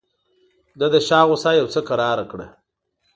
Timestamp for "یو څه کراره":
1.59-2.25